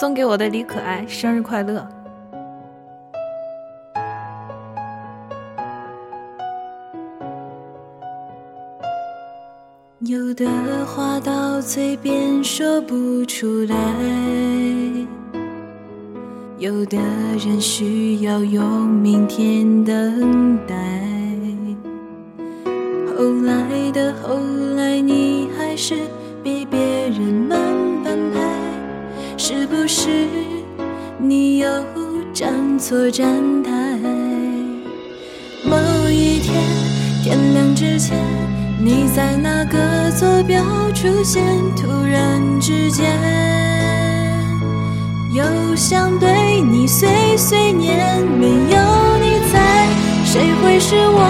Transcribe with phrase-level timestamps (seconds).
[0.00, 1.86] 送给我的李可爱，生日快乐！
[9.98, 10.46] 有的
[10.86, 13.76] 话到嘴边说不出来，
[16.56, 16.96] 有的
[17.38, 20.74] 人需要用明天等待。
[23.14, 24.38] 后来的后
[24.76, 25.94] 来，你还是
[26.42, 26.78] 比别
[30.02, 30.08] 是
[31.18, 31.68] 你又
[32.32, 33.70] 站错站台？
[35.62, 35.76] 某
[36.08, 36.54] 一天
[37.22, 38.16] 天亮之前，
[38.82, 40.64] 你在哪个坐标
[40.94, 41.44] 出现？
[41.76, 43.10] 突然之间，
[45.34, 45.44] 又
[45.76, 49.86] 想对你碎碎念，没有你在，
[50.24, 51.20] 谁会是我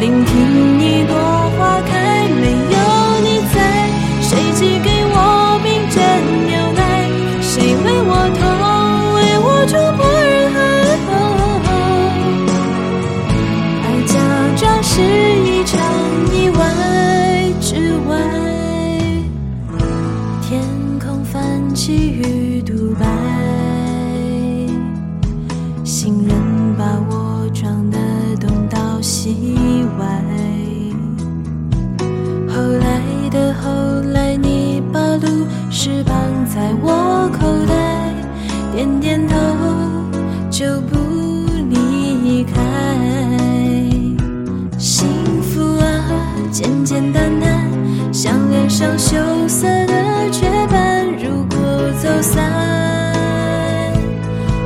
[0.00, 1.14] 聆听一朵
[1.58, 2.78] 花开，没有
[3.20, 5.98] 你在，谁寄给我冰镇
[6.46, 6.80] 牛奶？
[7.42, 8.40] 谁为我痛，
[9.14, 10.56] 为我戳破人海？
[13.82, 14.14] 爱假
[14.56, 15.76] 装是一场
[16.32, 16.60] 意外
[17.60, 18.10] 之外，
[20.48, 20.62] 天
[21.00, 23.04] 空泛起雨独白，
[40.50, 40.96] 就不
[41.70, 42.52] 离开。
[44.78, 45.06] 幸
[45.42, 45.86] 福啊，
[46.50, 47.70] 简简单单，
[48.12, 51.06] 像脸上羞涩的雀斑。
[51.22, 51.58] 如果
[52.02, 52.42] 走散，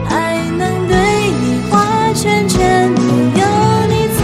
[0.09, 0.97] 还能对
[1.43, 2.89] 你画圈圈。
[3.35, 3.43] 有
[3.89, 4.21] 你在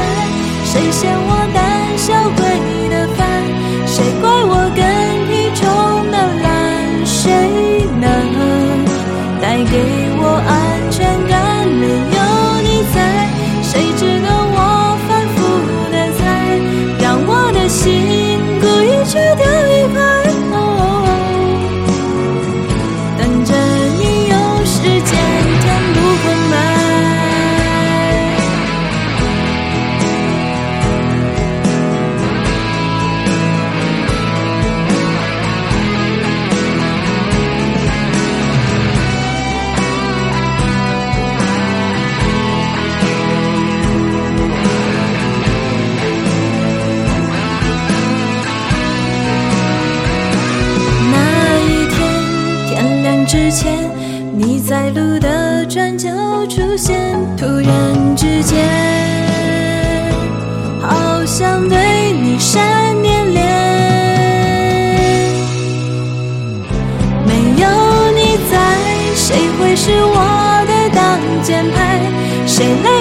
[0.65, 2.41] 谁嫌我胆小鬼
[2.89, 3.19] 的烦？
[3.87, 4.81] 谁怪我跟
[5.27, 5.61] 屁虫
[6.11, 6.47] 的懒？
[7.05, 8.05] 谁能
[9.41, 9.75] 带给
[10.21, 10.68] 我安
[19.09, 20.18] 去掉一半，
[53.29, 53.91] 之前
[54.39, 56.09] 你在路的转角
[56.47, 58.67] 出现突然之间
[60.81, 62.63] 好想对你闪
[63.03, 63.45] 念连
[67.27, 67.69] 没有
[68.17, 68.57] 你在
[69.15, 72.01] 谁会是我的挡箭牌？
[72.47, 72.98] 谁来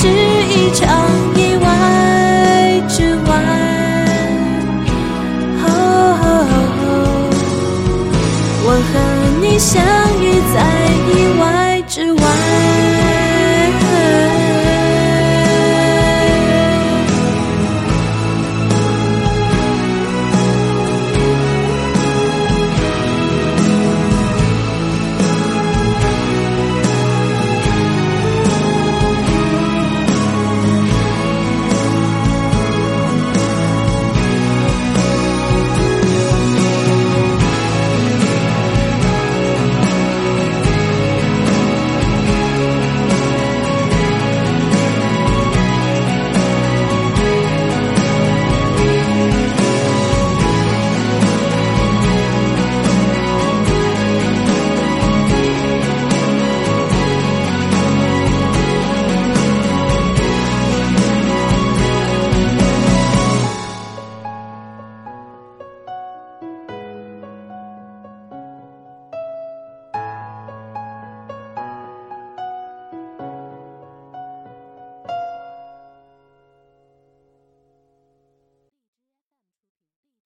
[0.00, 0.86] 是一场
[1.34, 1.66] 意外
[2.88, 3.30] 之外，
[5.64, 5.66] 哦，
[8.64, 8.94] 我和
[9.42, 9.82] 你相
[10.22, 10.56] 遇在
[11.10, 11.42] 意外
[11.88, 12.47] 之外。